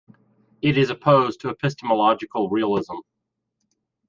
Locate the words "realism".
2.49-2.95